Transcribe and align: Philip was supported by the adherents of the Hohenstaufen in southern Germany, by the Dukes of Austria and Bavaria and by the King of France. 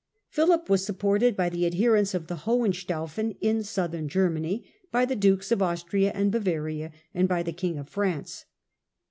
Philip 0.29 0.67
was 0.67 0.83
supported 0.83 1.35
by 1.37 1.47
the 1.49 1.67
adherents 1.67 2.15
of 2.15 2.25
the 2.25 2.37
Hohenstaufen 2.37 3.37
in 3.39 3.61
southern 3.61 4.09
Germany, 4.09 4.65
by 4.91 5.05
the 5.05 5.15
Dukes 5.15 5.51
of 5.51 5.61
Austria 5.61 6.11
and 6.15 6.31
Bavaria 6.31 6.91
and 7.13 7.27
by 7.27 7.43
the 7.43 7.53
King 7.53 7.77
of 7.77 7.87
France. 7.87 8.45